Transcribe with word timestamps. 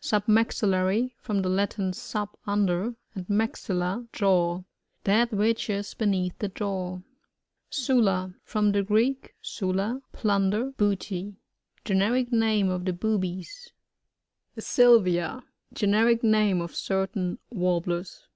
Submaxillary— 0.00 1.14
From 1.24 1.42
the 1.42 1.48
Latin, 1.48 1.90
su^, 1.90 2.28
under, 2.46 2.94
and 3.16 3.26
maxtUa^ 3.26 4.06
jaw. 4.12 4.62
That 5.02 5.32
which 5.32 5.68
is 5.68 5.94
beneath 5.94 6.38
the 6.38 6.46
jaw. 6.46 7.00
SuLA.— 7.70 8.32
From 8.44 8.70
the 8.70 8.84
Greek, 8.84 9.34
stflu, 9.42 10.00
p1nn« 10.14 10.50
der, 10.52 10.70
booty. 10.70 11.38
Generic 11.84 12.30
name 12.30 12.70
of 12.70 12.84
the 12.84 12.92
Boobies. 12.92 13.72
Sylvia.— 14.56 15.42
Generic 15.74 16.22
name 16.22 16.60
of 16.60 16.72
certain 16.72 17.40
Warblers. 17.50 18.28